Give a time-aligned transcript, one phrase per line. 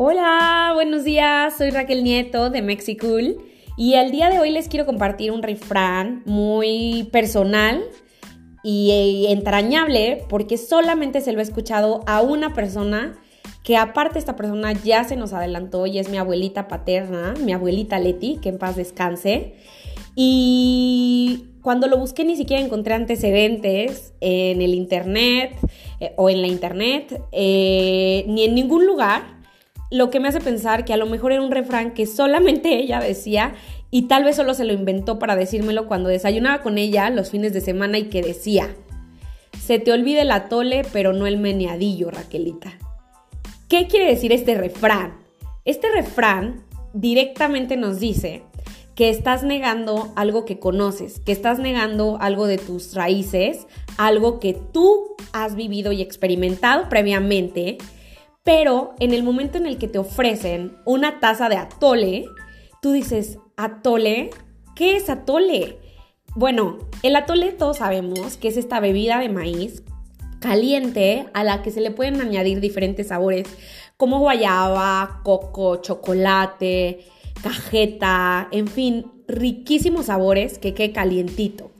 [0.00, 3.38] Hola, buenos días, soy Raquel Nieto de Mexicool
[3.76, 7.82] y el día de hoy les quiero compartir un refrán muy personal
[8.62, 13.18] y entrañable porque solamente se lo he escuchado a una persona
[13.64, 17.98] que aparte esta persona ya se nos adelantó y es mi abuelita paterna, mi abuelita
[17.98, 19.54] Leti, que en paz descanse.
[20.14, 25.56] Y cuando lo busqué ni siquiera encontré antecedentes en el internet
[25.98, 29.37] eh, o en la internet, eh, ni en ningún lugar
[29.90, 33.00] lo que me hace pensar que a lo mejor era un refrán que solamente ella
[33.00, 33.54] decía
[33.90, 37.52] y tal vez solo se lo inventó para decírmelo cuando desayunaba con ella los fines
[37.52, 38.74] de semana y que decía,
[39.58, 42.78] se te olvide el atole pero no el meneadillo, Raquelita.
[43.68, 45.16] ¿Qué quiere decir este refrán?
[45.64, 46.64] Este refrán
[46.94, 48.42] directamente nos dice
[48.94, 53.66] que estás negando algo que conoces, que estás negando algo de tus raíces,
[53.96, 57.78] algo que tú has vivido y experimentado previamente
[58.44, 62.26] pero en el momento en el que te ofrecen una taza de atole,
[62.80, 64.30] tú dices, ¿atole?
[64.74, 65.78] ¿Qué es atole?
[66.34, 69.82] Bueno, el atole todos sabemos que es esta bebida de maíz
[70.40, 73.48] caliente a la que se le pueden añadir diferentes sabores
[73.96, 77.04] como guayaba, coco, chocolate,
[77.42, 81.72] cajeta, en fin, riquísimos sabores que quede calientito.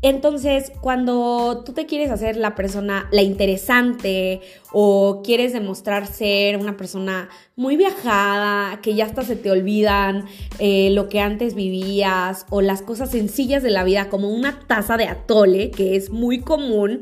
[0.00, 4.40] Entonces, cuando tú te quieres hacer la persona, la interesante,
[4.72, 10.26] o quieres demostrar ser una persona muy viajada, que ya hasta se te olvidan
[10.60, 14.96] eh, lo que antes vivías, o las cosas sencillas de la vida, como una taza
[14.96, 17.00] de atole, que es muy común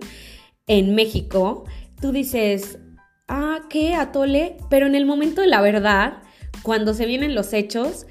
[0.66, 1.64] en México,
[2.00, 2.78] tú dices,
[3.28, 4.56] ah, ¿qué atole?
[4.70, 6.22] Pero en el momento de la verdad,
[6.62, 8.06] cuando se vienen los hechos,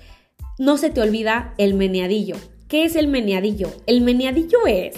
[0.59, 2.35] no se te olvida el meneadillo
[2.75, 3.69] ¿Qué es el meneadillo?
[3.87, 4.95] El meneadillo es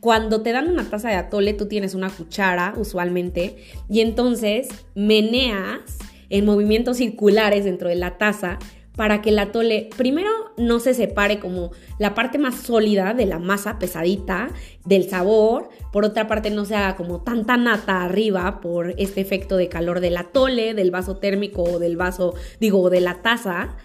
[0.00, 3.58] cuando te dan una taza de atole, tú tienes una cuchara usualmente
[3.90, 5.98] y entonces meneas
[6.30, 8.58] en movimientos circulares dentro de la taza
[8.96, 13.38] para que el atole primero no se separe como la parte más sólida de la
[13.38, 14.48] masa pesadita
[14.86, 19.58] del sabor, por otra parte no se haga como tanta nata arriba por este efecto
[19.58, 23.76] de calor del atole, del vaso térmico o del vaso, digo, de la taza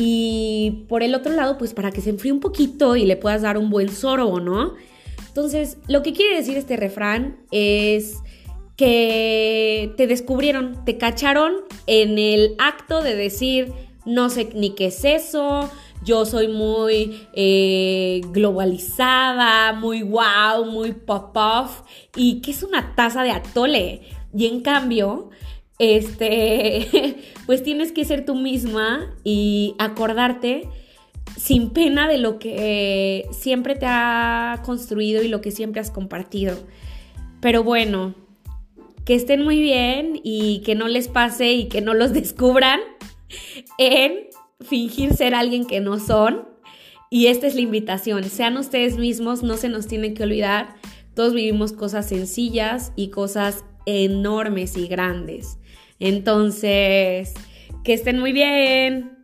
[0.00, 3.42] y por el otro lado, pues para que se enfríe un poquito y le puedas
[3.42, 4.74] dar un buen sorbo, ¿no?
[5.26, 8.18] Entonces, lo que quiere decir este refrán es
[8.76, 11.52] que te descubrieron, te cacharon
[11.88, 13.72] en el acto de decir,
[14.06, 15.68] no sé ni qué es eso,
[16.04, 21.82] yo soy muy eh, globalizada, muy wow, muy pop-off,
[22.14, 24.02] y que es una taza de atole.
[24.32, 25.30] Y en cambio,
[25.78, 27.16] este,
[27.46, 30.68] pues tienes que ser tú misma y acordarte
[31.36, 36.56] sin pena de lo que siempre te ha construido y lo que siempre has compartido.
[37.40, 38.14] Pero bueno,
[39.04, 42.80] que estén muy bien y que no les pase y que no los descubran
[43.78, 44.26] en
[44.60, 46.48] fingir ser alguien que no son.
[47.10, 50.74] Y esta es la invitación, sean ustedes mismos, no se nos tienen que olvidar,
[51.14, 55.58] todos vivimos cosas sencillas y cosas enormes y grandes.
[55.98, 57.34] Entonces,
[57.84, 59.17] que estén muy bien.